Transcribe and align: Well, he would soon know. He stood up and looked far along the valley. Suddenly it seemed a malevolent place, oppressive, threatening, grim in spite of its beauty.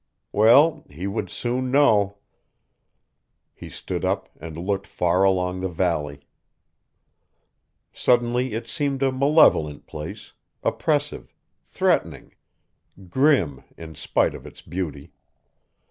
Well, 0.31 0.83
he 0.89 1.05
would 1.05 1.29
soon 1.29 1.69
know. 1.69 2.17
He 3.53 3.69
stood 3.69 4.03
up 4.03 4.29
and 4.39 4.57
looked 4.57 4.87
far 4.87 5.23
along 5.23 5.59
the 5.59 5.69
valley. 5.69 6.21
Suddenly 7.93 8.53
it 8.53 8.65
seemed 8.67 9.03
a 9.03 9.11
malevolent 9.11 9.85
place, 9.85 10.33
oppressive, 10.63 11.35
threatening, 11.61 12.33
grim 13.09 13.63
in 13.77 13.93
spite 13.93 14.33
of 14.33 14.47
its 14.47 14.63
beauty. 14.63 15.11